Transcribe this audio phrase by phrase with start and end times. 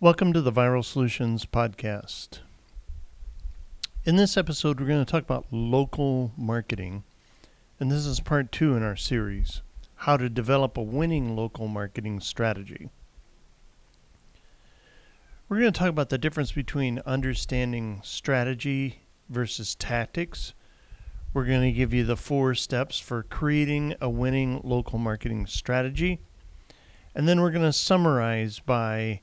[0.00, 2.38] Welcome to the Viral Solutions Podcast.
[4.04, 7.02] In this episode, we're going to talk about local marketing,
[7.80, 9.60] and this is part two in our series
[9.96, 12.90] How to Develop a Winning Local Marketing Strategy.
[15.48, 20.54] We're going to talk about the difference between understanding strategy versus tactics.
[21.34, 26.20] We're going to give you the four steps for creating a winning local marketing strategy.
[27.16, 29.22] And then we're going to summarize by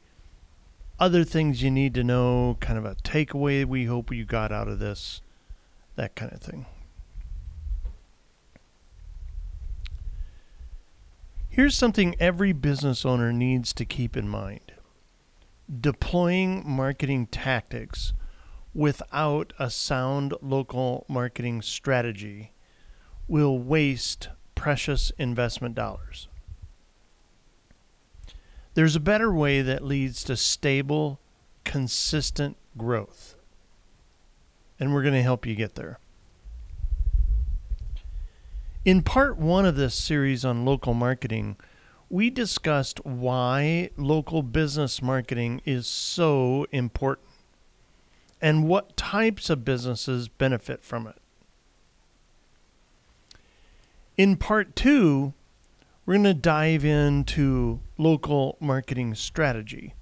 [1.00, 4.68] other things you need to know, kind of a takeaway we hope you got out
[4.68, 5.22] of this,
[5.96, 6.66] that kind of thing.
[11.50, 14.74] Here's something every business owner needs to keep in mind
[15.82, 18.14] deploying marketing tactics
[18.74, 22.52] without a sound local marketing strategy
[23.28, 26.28] will waste precious investment dollars.
[28.76, 31.20] There's a better way that leads to stable,
[31.64, 33.36] consistent growth.
[34.80, 35.98] And we're going to help you get there.
[38.84, 41.56] In part one of this series on local marketing,
[42.10, 47.28] we discussed why local business marketing is so important
[48.42, 51.16] and what types of businesses benefit from it.
[54.18, 55.34] In part two,
[56.06, 59.94] we're going to dive into local marketing strategy,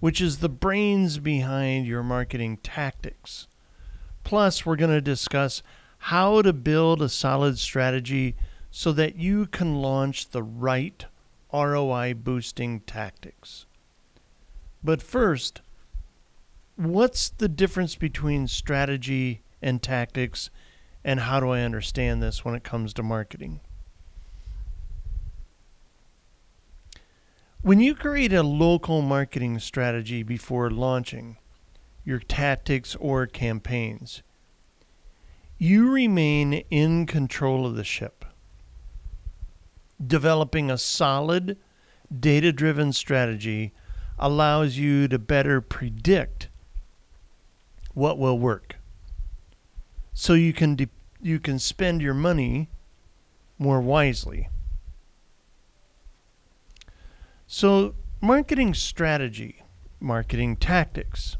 [0.00, 3.46] which is the brains behind your marketing tactics.
[4.24, 5.62] Plus, we're going to discuss
[5.98, 8.34] how to build a solid strategy
[8.70, 11.04] so that you can launch the right
[11.52, 13.66] ROI boosting tactics.
[14.82, 15.60] But first,
[16.76, 20.50] what's the difference between strategy and tactics,
[21.04, 23.60] and how do I understand this when it comes to marketing?
[27.62, 31.36] When you create a local marketing strategy before launching
[32.04, 34.24] your tactics or campaigns,
[35.58, 38.24] you remain in control of the ship.
[40.04, 41.56] Developing a solid,
[42.12, 43.72] data driven strategy
[44.18, 46.48] allows you to better predict
[47.94, 48.74] what will work.
[50.12, 50.88] So you can de-
[51.20, 52.70] you can spend your money
[53.56, 54.48] more wisely.
[57.54, 59.62] So, marketing strategy,
[60.00, 61.36] marketing tactics.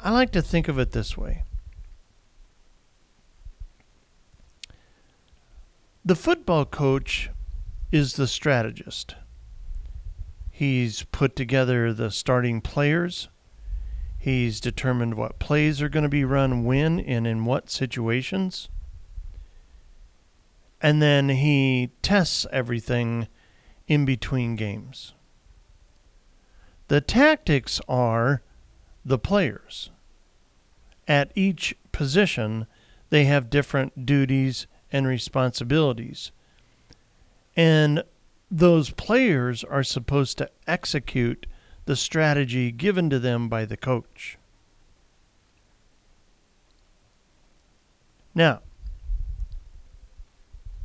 [0.00, 1.42] I like to think of it this way.
[6.06, 7.28] The football coach
[7.92, 9.14] is the strategist.
[10.50, 13.28] He's put together the starting players.
[14.16, 18.70] He's determined what plays are going to be run when and in what situations.
[20.80, 23.28] And then he tests everything
[23.86, 25.14] in between games.
[26.88, 28.42] The tactics are
[29.04, 29.90] the players.
[31.06, 32.66] At each position,
[33.10, 36.32] they have different duties and responsibilities.
[37.56, 38.02] And
[38.50, 41.46] those players are supposed to execute
[41.86, 44.38] the strategy given to them by the coach.
[48.34, 48.62] Now,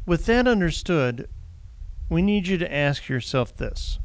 [0.06, 1.28] with that understood,
[2.10, 4.00] we need you to ask yourself this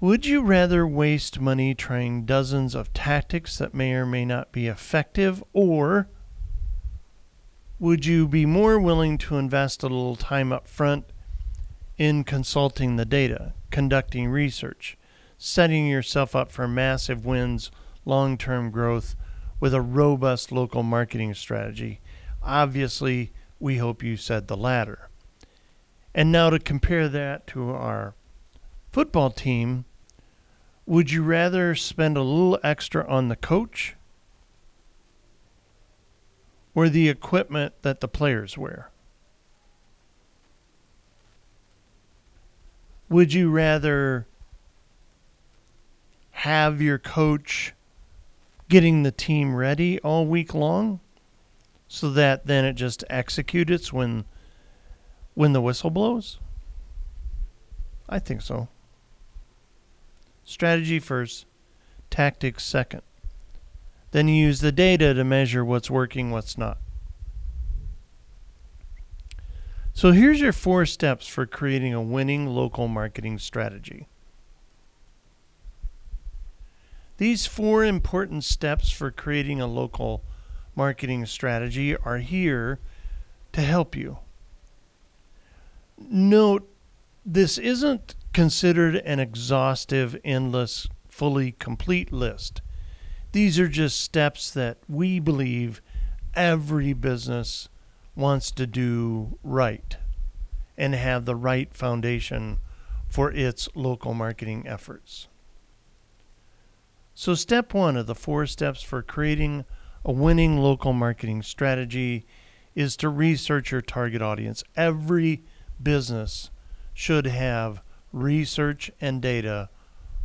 [0.00, 4.66] Would you rather waste money trying dozens of tactics that may or may not be
[4.66, 6.08] effective, or
[7.78, 11.04] would you be more willing to invest a little time up front
[11.96, 14.98] in consulting the data, conducting research,
[15.38, 17.70] setting yourself up for massive wins,
[18.04, 19.14] long term growth
[19.60, 22.00] with a robust local marketing strategy?
[22.42, 25.09] Obviously, we hope you said the latter.
[26.14, 28.14] And now to compare that to our
[28.90, 29.84] football team,
[30.86, 33.94] would you rather spend a little extra on the coach
[36.74, 38.90] or the equipment that the players wear?
[43.08, 44.26] Would you rather
[46.30, 47.74] have your coach
[48.68, 51.00] getting the team ready all week long
[51.86, 54.24] so that then it just executes when
[55.34, 56.38] when the whistle blows?
[58.08, 58.68] I think so.
[60.44, 61.46] Strategy first,
[62.10, 63.02] tactics second.
[64.10, 66.78] Then you use the data to measure what's working, what's not.
[69.92, 74.08] So here's your four steps for creating a winning local marketing strategy.
[77.18, 80.24] These four important steps for creating a local
[80.74, 82.80] marketing strategy are here
[83.52, 84.18] to help you
[86.00, 86.68] note
[87.24, 92.62] this isn't considered an exhaustive, endless, fully complete list.
[93.32, 95.80] These are just steps that we believe
[96.34, 97.68] every business
[98.16, 99.96] wants to do right
[100.76, 102.58] and have the right foundation
[103.08, 105.28] for its local marketing efforts.
[107.14, 109.64] So, step one of the four steps for creating
[110.04, 112.24] a winning local marketing strategy
[112.74, 114.64] is to research your target audience.
[114.76, 115.42] Every
[115.82, 116.50] business
[116.94, 117.82] should have
[118.12, 119.68] research and data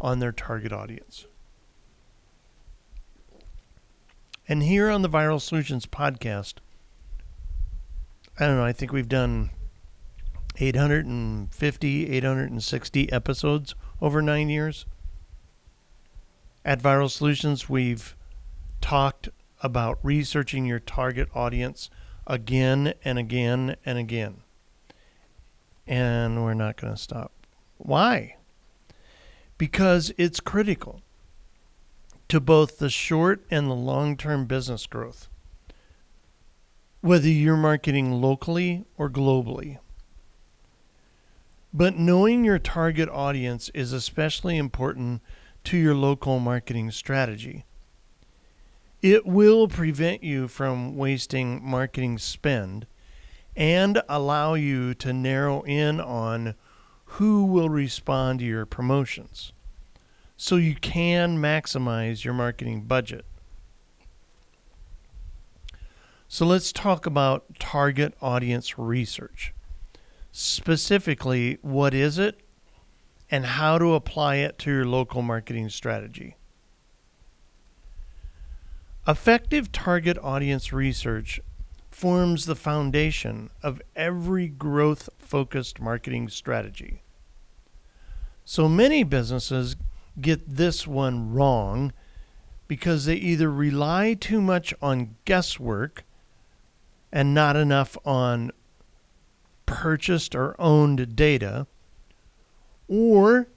[0.01, 1.25] on their target audience.
[4.47, 6.55] And here on the Viral Solutions podcast,
[8.39, 9.49] I don't know, I think we've done
[10.57, 14.85] 850, 860 episodes over nine years.
[16.63, 18.15] At Viral Solutions, we've
[18.81, 19.29] talked
[19.61, 21.89] about researching your target audience
[22.27, 24.41] again and again and again.
[25.87, 27.31] And we're not going to stop.
[27.77, 28.37] Why?
[29.57, 31.01] Because it's critical
[32.27, 35.29] to both the short and the long term business growth,
[37.01, 39.77] whether you're marketing locally or globally.
[41.73, 45.21] But knowing your target audience is especially important
[45.65, 47.65] to your local marketing strategy.
[49.01, 52.87] It will prevent you from wasting marketing spend
[53.55, 56.55] and allow you to narrow in on
[57.05, 59.53] who will respond to your promotions
[60.37, 63.25] so you can maximize your marketing budget.
[66.27, 69.53] So let's talk about target audience research.
[70.31, 72.41] Specifically, what is it
[73.29, 76.35] and how to apply it to your local marketing strategy.
[79.07, 81.39] Effective target audience research
[81.95, 87.01] forms the foundation of every growth focused marketing strategy.
[88.43, 89.77] So many businesses
[90.19, 91.93] get this one wrong
[92.67, 96.03] because they either rely too much on guesswork
[97.13, 98.51] and not enough on
[99.65, 101.65] purchased or owned data,
[102.89, 103.47] or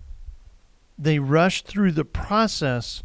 [0.96, 3.02] they rush through the process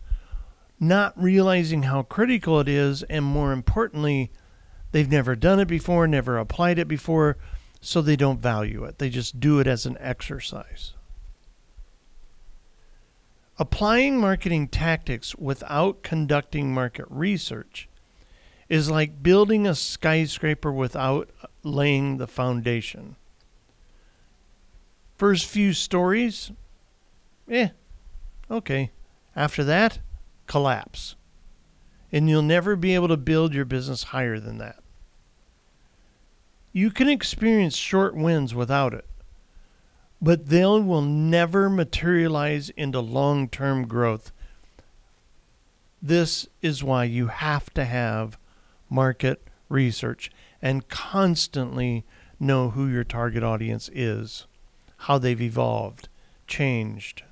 [0.80, 4.30] not realizing how critical it is, and more importantly,
[4.94, 7.36] they've never done it before, never applied it before,
[7.82, 9.00] so they don't value it.
[9.00, 10.94] They just do it as an exercise.
[13.60, 17.90] Applying marketing tactics without conducting market research
[18.70, 21.30] is like building a skyscraper without
[21.64, 23.16] laying the foundation.
[25.18, 26.52] First few stories,
[27.50, 27.70] eh,
[28.50, 28.92] okay.
[29.36, 30.00] After that,
[30.48, 31.16] collapse.
[32.12, 34.83] And you'll never be able to build your business higher than that.
[36.74, 39.06] You can experience short wins without it
[40.24, 44.32] but they will never materialize into long term growth.
[46.02, 48.38] This is why you have to have
[48.90, 50.32] market research
[50.62, 52.06] and constantly
[52.40, 54.48] know who your target audience is,
[54.98, 56.08] how they've evolved,
[56.48, 57.24] changed.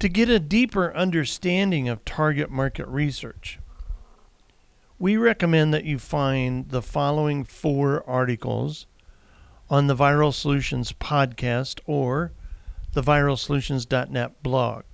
[0.00, 3.58] To get a deeper understanding of target market research,
[4.98, 8.86] we recommend that you find the following four articles
[9.68, 12.32] on the Viral Solutions podcast or
[12.92, 14.84] the viralsolutions.net blog.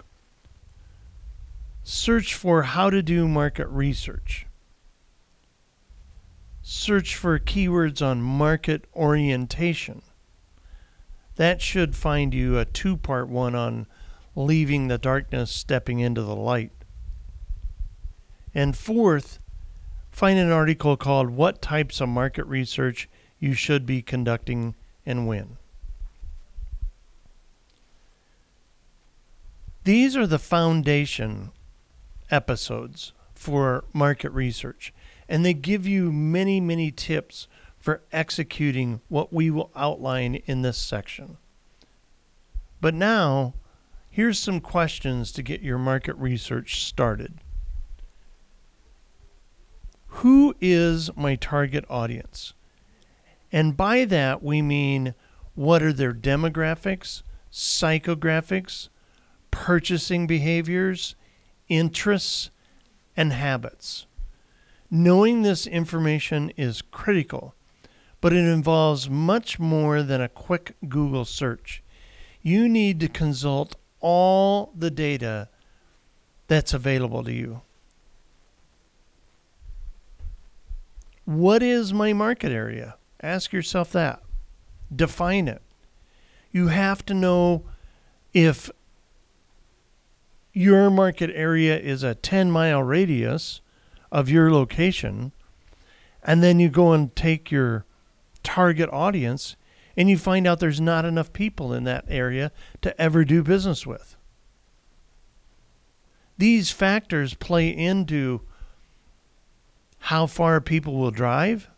[1.84, 4.46] Search for how to do market research.
[6.62, 10.02] Search for keywords on market orientation.
[11.36, 13.86] That should find you a two part one on
[14.34, 16.72] leaving the darkness, stepping into the light.
[18.54, 19.38] And fourth,
[20.12, 23.08] find an article called What Types of Market Research
[23.40, 25.56] you should be conducting and when.
[29.84, 31.50] These are the foundation
[32.30, 34.92] episodes for market research,
[35.28, 37.48] and they give you many, many tips
[37.80, 41.36] for executing what we will outline in this section.
[42.80, 43.54] But now,
[44.08, 47.40] here's some questions to get your market research started.
[50.16, 52.52] Who is my target audience?
[53.50, 55.14] And by that, we mean
[55.54, 58.88] what are their demographics, psychographics,
[59.50, 61.14] purchasing behaviors,
[61.68, 62.50] interests,
[63.16, 64.06] and habits.
[64.90, 67.54] Knowing this information is critical,
[68.20, 71.82] but it involves much more than a quick Google search.
[72.42, 75.48] You need to consult all the data
[76.48, 77.62] that's available to you.
[81.24, 82.96] What is my market area?
[83.20, 84.22] Ask yourself that.
[84.94, 85.62] Define it.
[86.50, 87.64] You have to know
[88.34, 88.70] if
[90.52, 93.60] your market area is a 10 mile radius
[94.10, 95.32] of your location,
[96.22, 97.86] and then you go and take your
[98.42, 99.56] target audience
[99.96, 102.50] and you find out there's not enough people in that area
[102.80, 104.16] to ever do business with.
[106.38, 108.40] These factors play into
[110.06, 111.70] how far people will drive,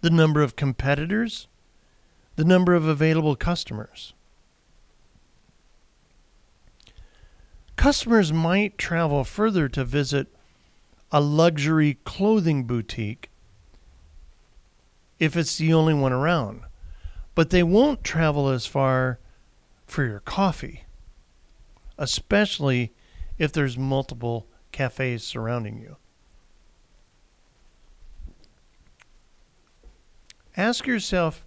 [0.00, 1.46] the number of competitors,
[2.36, 4.14] the number of available customers.
[7.76, 10.28] Customers might travel further to visit
[11.10, 13.28] a luxury clothing boutique
[15.18, 16.62] if it's the only one around,
[17.34, 19.18] but they won't travel as far
[19.86, 20.84] for your coffee,
[21.98, 22.94] especially
[23.36, 25.96] if there's multiple cafes surrounding you.
[30.56, 31.46] Ask yourself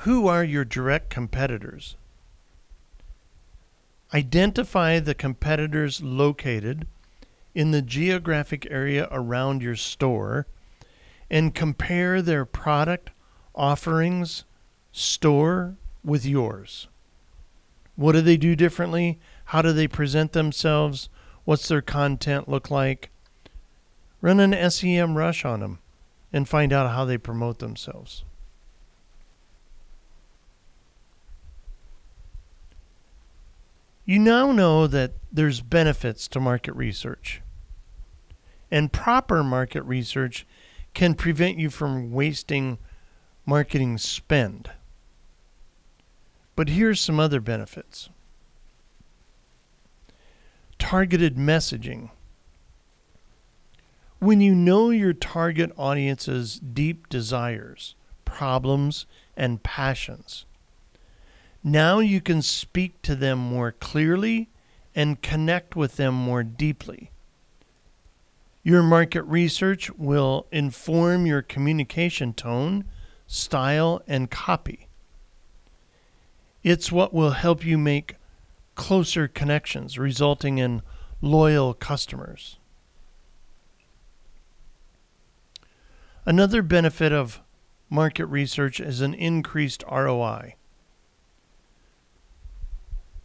[0.00, 1.96] who are your direct competitors?
[4.14, 6.86] Identify the competitors located
[7.52, 10.46] in the geographic area around your store
[11.28, 13.10] and compare their product
[13.56, 14.44] offerings
[14.92, 16.86] store with yours.
[17.96, 19.18] What do they do differently?
[19.46, 21.08] How do they present themselves?
[21.44, 23.10] What's their content look like?
[24.20, 25.78] Run an SEMrush on them
[26.36, 28.22] and find out how they promote themselves.
[34.04, 37.40] You now know that there's benefits to market research.
[38.70, 40.46] And proper market research
[40.92, 42.76] can prevent you from wasting
[43.46, 44.70] marketing spend.
[46.54, 48.10] But here's some other benefits
[50.78, 52.10] targeted messaging.
[54.18, 57.94] When you know your target audience's deep desires,
[58.24, 59.06] problems,
[59.36, 60.46] and passions,
[61.62, 64.48] now you can speak to them more clearly
[64.94, 67.10] and connect with them more deeply.
[68.62, 72.84] Your market research will inform your communication tone,
[73.26, 74.88] style, and copy.
[76.62, 78.16] It's what will help you make
[78.74, 80.82] closer connections, resulting in
[81.20, 82.58] loyal customers.
[86.28, 87.40] Another benefit of
[87.88, 90.56] market research is an increased ROI.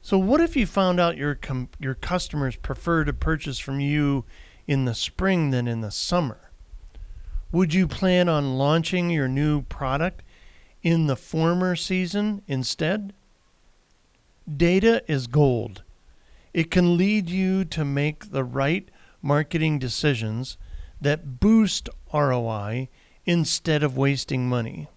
[0.04, 4.24] So, what if you found out your com- your customers prefer to purchase from you
[4.68, 6.52] in the spring than in the summer?
[7.52, 10.22] Would you plan on launching your new product
[10.84, 13.14] in the former season instead?
[14.58, 15.82] Data is gold.
[16.54, 18.90] It can lead you to make the right
[19.24, 20.58] marketing decisions
[21.00, 22.90] that boost ROI
[23.26, 24.88] instead of wasting money.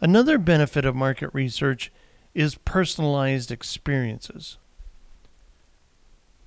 [0.00, 1.90] Another benefit of market research
[2.34, 4.58] is personalized experiences.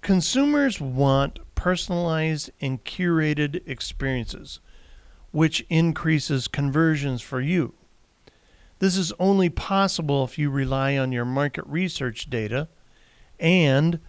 [0.01, 4.59] Consumers want personalized and curated experiences,
[5.31, 7.73] which increases conversions for you.
[8.79, 12.69] This is only possible if you rely on your market research data
[13.39, 13.99] and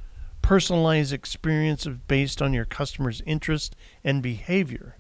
[0.50, 4.96] personalized experiences based on your customers' interest and behavior.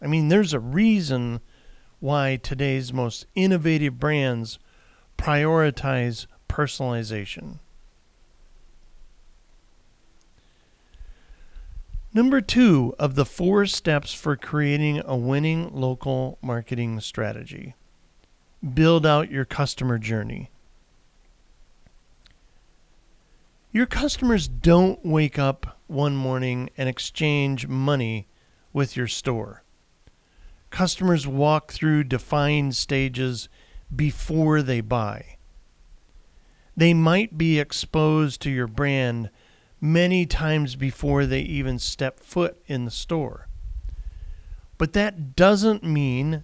[0.00, 1.42] I mean, there's a reason
[2.00, 4.58] why today's most innovative brands
[5.18, 7.58] prioritize personalization.
[12.14, 17.74] Number two of the four steps for creating a winning local marketing strategy
[18.72, 20.51] build out your customer journey.
[23.74, 28.28] Your customers don't wake up one morning and exchange money
[28.70, 29.62] with your store.
[30.68, 33.48] Customers walk through defined stages
[33.94, 35.38] before they buy.
[36.76, 39.30] They might be exposed to your brand
[39.80, 43.48] many times before they even step foot in the store.
[44.76, 46.42] But that doesn't mean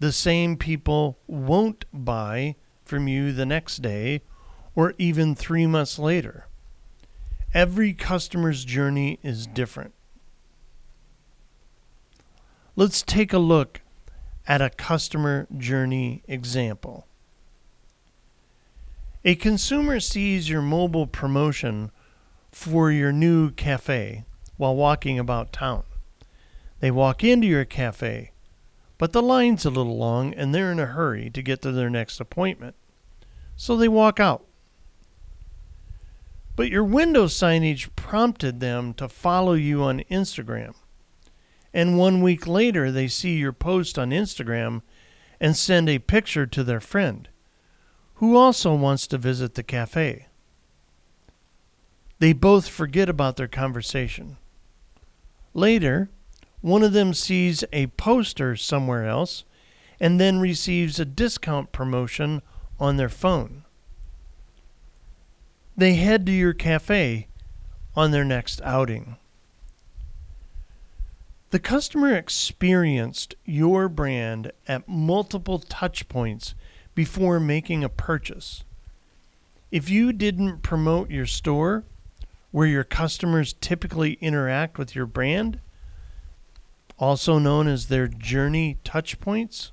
[0.00, 4.22] the same people won't buy from you the next day
[4.78, 6.46] or even three months later.
[7.52, 9.92] Every customer's journey is different.
[12.76, 13.80] Let's take a look
[14.46, 17.08] at a customer journey example.
[19.24, 21.90] A consumer sees your mobile promotion
[22.52, 24.24] for your new cafe
[24.58, 25.82] while walking about town.
[26.78, 28.30] They walk into your cafe,
[28.96, 31.90] but the line's a little long and they're in a hurry to get to their
[31.90, 32.76] next appointment.
[33.56, 34.44] So they walk out.
[36.58, 40.74] But your window signage prompted them to follow you on Instagram.
[41.72, 44.82] and one week later they see your post on Instagram
[45.38, 47.28] and send a picture to their friend
[48.14, 50.26] who also wants to visit the cafe.
[52.18, 54.36] They both forget about their conversation.
[55.54, 56.10] Later,
[56.60, 59.44] one of them sees a poster somewhere else
[60.00, 62.42] and then receives a discount promotion
[62.80, 63.62] on their phone.
[65.78, 67.28] They head to your cafe
[67.94, 69.14] on their next outing.
[71.50, 76.56] The customer experienced your brand at multiple touch points
[76.96, 78.64] before making a purchase.
[79.70, 81.84] If you didn't promote your store
[82.50, 85.60] where your customers typically interact with your brand,
[86.98, 89.70] also known as their journey touch points,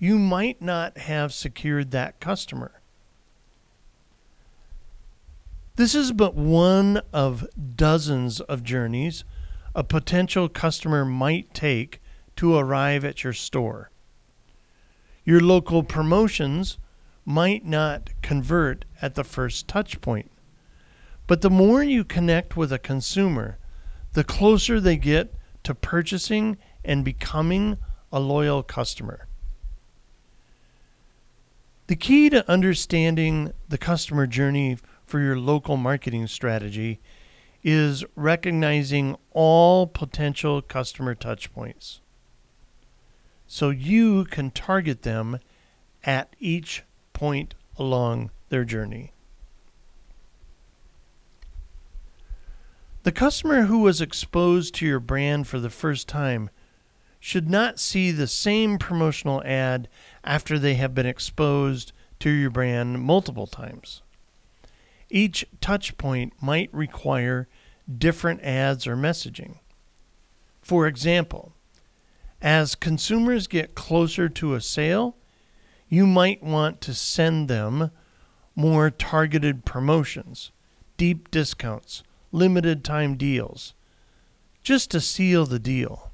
[0.00, 2.80] you might not have secured that customer.
[5.76, 9.24] This is but one of dozens of journeys
[9.74, 12.00] a potential customer might take
[12.36, 13.90] to arrive at your store.
[15.24, 16.78] Your local promotions
[17.24, 20.30] might not convert at the first touch point.
[21.26, 23.58] But the more you connect with a consumer,
[24.12, 27.78] the closer they get to purchasing and becoming
[28.12, 29.26] a loyal customer.
[31.88, 34.78] The key to understanding the customer journey
[35.14, 36.98] for your local marketing strategy
[37.62, 42.00] is recognizing all potential customer touchpoints
[43.46, 45.38] so you can target them
[46.02, 49.12] at each point along their journey.
[53.04, 56.50] The customer who was exposed to your brand for the first time
[57.20, 59.88] should not see the same promotional ad
[60.24, 64.02] after they have been exposed to your brand multiple times.
[65.10, 67.48] Each touch point might require
[67.98, 69.58] different ads or messaging.
[70.62, 71.52] For example,
[72.40, 75.16] as consumers get closer to a sale,
[75.88, 77.90] you might want to send them
[78.56, 80.50] more targeted promotions,
[80.96, 82.02] deep discounts,
[82.32, 83.74] limited time deals,
[84.62, 86.10] just to seal the deal.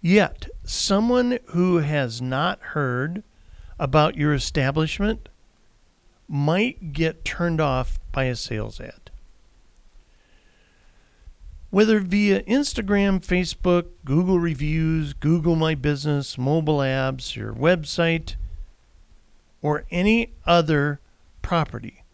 [0.00, 3.22] Yet, someone who has not heard
[3.78, 5.28] about your establishment
[6.28, 9.10] might get turned off by a sales ad.
[11.70, 18.36] Whether via Instagram, Facebook, Google reviews, Google My Business, mobile apps, your website,
[19.60, 21.00] or any other
[21.42, 22.04] property,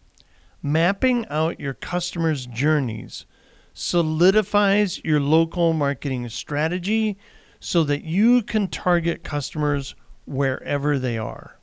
[0.63, 3.25] mapping out your customers' journeys
[3.73, 7.17] solidifies your local marketing strategy
[7.59, 9.95] so that you can target customers
[10.31, 11.57] wherever they are.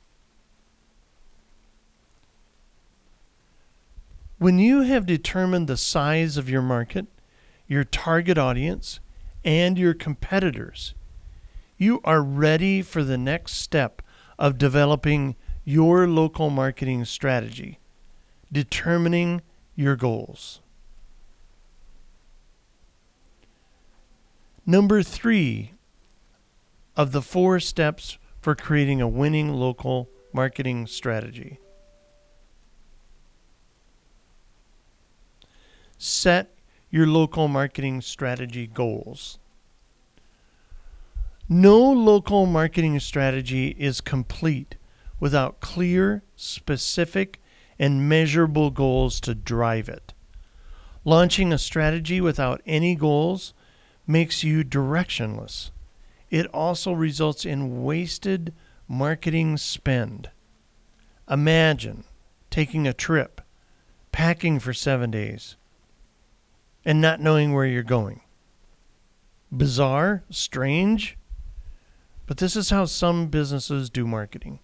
[4.38, 7.06] When you have determined the size of your market,
[7.66, 9.00] your target audience,
[9.44, 10.94] and your competitors,
[11.76, 14.02] you are ready for the next step
[14.38, 17.78] of developing your local marketing strategy,
[18.52, 19.40] determining
[19.74, 20.60] your goals.
[24.66, 25.72] Number three
[26.96, 31.58] of the four steps for creating a winning local marketing strategy.
[35.98, 36.54] set
[36.90, 39.38] your local marketing strategy goals.
[41.48, 44.76] No local marketing strategy is complete
[45.18, 47.40] without clear, specific,
[47.78, 50.14] and measurable goals to drive it.
[51.04, 53.52] Launching a strategy without any goals
[54.06, 55.70] makes you directionless.
[56.30, 58.52] It also results in wasted
[58.86, 60.30] marketing spend.
[61.30, 62.04] Imagine
[62.50, 63.40] taking a trip,
[64.12, 65.56] packing for seven days,
[66.84, 68.20] and not knowing where you're going.
[69.54, 71.16] Bizarre, strange,
[72.26, 74.58] but this is how some businesses do marketing.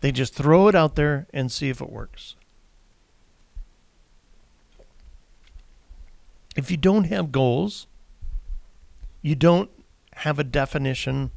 [0.00, 2.36] They just throw it out there and see if it works.
[6.56, 7.86] If you don't have goals,
[9.22, 9.70] you don't
[10.16, 11.30] have a definition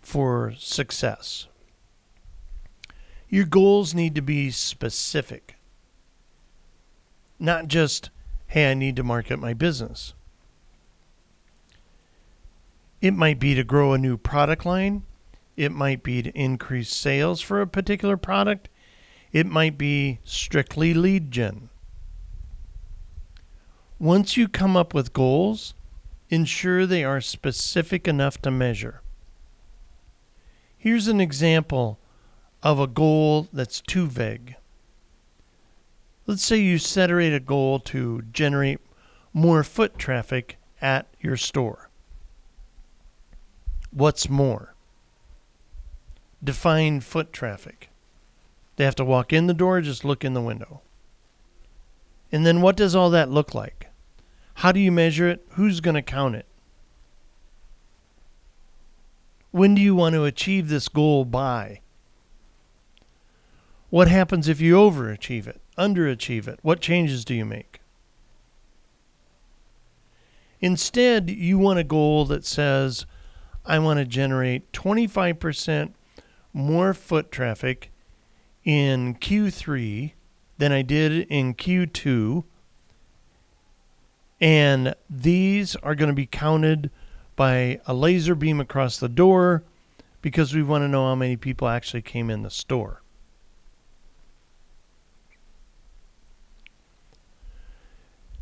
[0.00, 1.46] for success.
[3.28, 5.56] Your goals need to be specific,
[7.38, 8.10] not just
[8.48, 10.12] hey, I need to market my business.
[13.00, 15.04] It might be to grow a new product line.
[15.56, 18.68] It might be to increase sales for a particular product.
[19.32, 21.68] It might be strictly lead gen.
[24.00, 25.74] Once you come up with goals,
[26.30, 29.02] ensure they are specific enough to measure.
[30.78, 31.98] Here's an example
[32.62, 34.56] of a goal that's too vague.
[36.26, 38.80] Let's say you set a goal to generate
[39.32, 41.90] more foot traffic at your store.
[43.90, 44.74] What's more?
[46.42, 47.90] Define foot traffic.
[48.76, 50.80] They have to walk in the door, just look in the window.
[52.32, 53.89] And then what does all that look like?
[54.60, 55.42] How do you measure it?
[55.52, 56.44] Who's going to count it?
[59.52, 61.80] When do you want to achieve this goal by?
[63.88, 66.58] What happens if you overachieve it, underachieve it?
[66.60, 67.80] What changes do you make?
[70.60, 73.06] Instead, you want a goal that says,
[73.64, 75.94] I want to generate 25%
[76.52, 77.90] more foot traffic
[78.62, 80.12] in Q3
[80.58, 82.44] than I did in Q2.
[84.40, 86.90] And these are going to be counted
[87.36, 89.64] by a laser beam across the door
[90.22, 93.02] because we want to know how many people actually came in the store.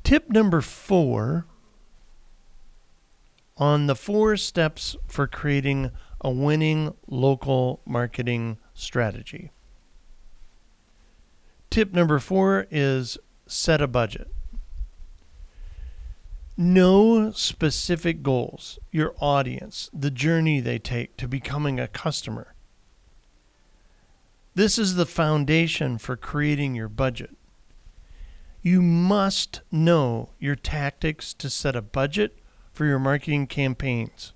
[0.04, 1.46] Tip number four
[3.58, 9.50] on the four steps for creating a winning local marketing strategy.
[11.70, 14.32] Tip number four is set a budget.
[16.60, 22.56] Know specific goals, your audience, the journey they take to becoming a customer.
[24.56, 27.30] This is the foundation for creating your budget.
[28.60, 32.40] You must know your tactics to set a budget
[32.72, 34.32] for your marketing campaigns.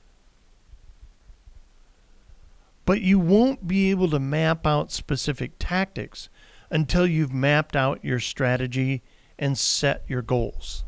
[2.85, 6.29] But you won't be able to map out specific tactics
[6.71, 9.03] until you've mapped out your strategy
[9.41, 10.85] and set your goals.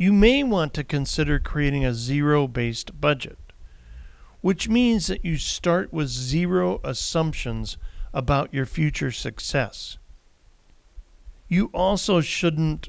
[0.00, 3.36] You may want to consider creating a zero based budget,
[4.40, 7.76] which means that you start with zero assumptions
[8.14, 9.98] about your future success.
[11.48, 12.88] You also shouldn't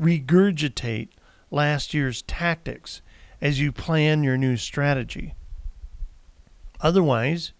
[0.00, 1.10] regurgitate
[1.50, 3.02] last year's tactics
[3.42, 5.34] as you plan your new strategy.
[6.80, 7.52] Otherwise,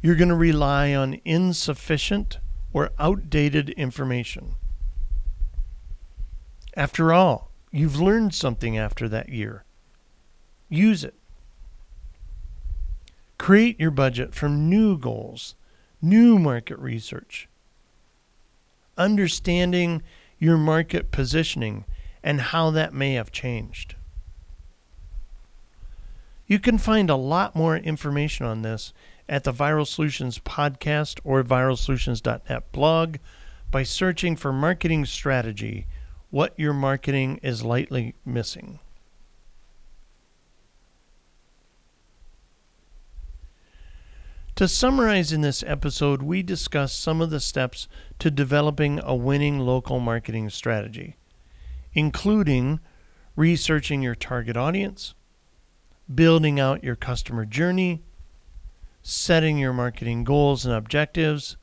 [0.00, 2.38] you're going to rely on insufficient
[2.72, 4.54] or outdated information.
[6.76, 9.64] After all, you've learned something after that year.
[10.68, 11.14] Use it.
[13.38, 15.54] Create your budget from new goals,
[16.00, 17.48] new market research,
[18.96, 20.02] understanding
[20.38, 21.84] your market positioning
[22.22, 23.96] and how that may have changed.
[26.46, 28.92] You can find a lot more information on this
[29.28, 33.16] at the Viral Solutions podcast or viralsolutions.net blog
[33.70, 35.86] by searching for marketing strategy,
[36.34, 38.80] what your marketing is lightly missing.
[44.56, 47.86] To summarize in this episode, we discuss some of the steps
[48.18, 51.14] to developing a winning local marketing strategy,
[51.92, 52.80] including
[53.36, 55.14] researching your target audience,
[56.12, 58.02] building out your customer journey,
[59.04, 61.56] setting your marketing goals and objectives,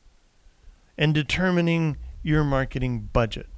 [0.96, 3.51] and determining your marketing budget.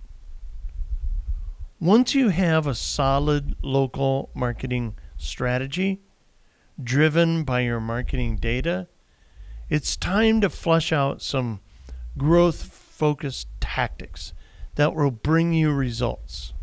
[1.85, 6.01] Once you have a solid local marketing strategy
[6.83, 8.89] driven by your marketing data,
[9.69, 11.61] it's time to flush out some
[12.17, 14.33] growth focused tactics
[14.77, 16.55] that will bring you results.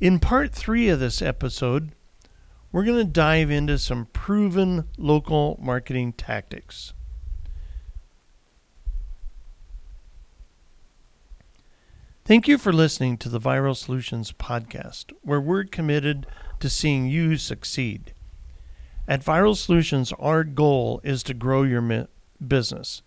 [0.00, 1.92] In part three of this episode,
[2.72, 6.94] we're going to dive into some proven local marketing tactics.
[12.30, 16.28] Thank you for listening to the Viral Solutions podcast, where we're committed
[16.60, 18.12] to seeing you succeed.
[19.08, 22.06] At Viral Solutions, our goal is to grow your
[22.46, 23.02] business.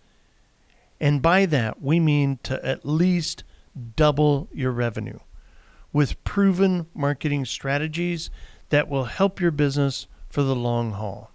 [1.00, 3.44] And by that, we mean to at least
[3.96, 5.20] double your revenue
[5.90, 8.28] with proven marketing strategies
[8.68, 11.30] that will help your business for the long haul.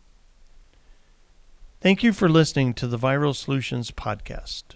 [1.82, 4.76] Thank you for listening to the Viral Solutions Podcast.